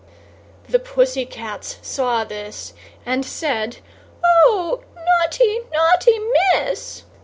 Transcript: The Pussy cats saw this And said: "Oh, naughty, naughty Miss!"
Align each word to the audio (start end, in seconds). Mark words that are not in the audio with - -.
The 0.67 0.79
Pussy 0.79 1.27
cats 1.27 1.77
saw 1.83 2.23
this 2.23 2.73
And 3.05 3.23
said: 3.23 3.81
"Oh, 4.25 4.81
naughty, 4.95 5.59
naughty 5.71 6.17
Miss!" 6.55 7.03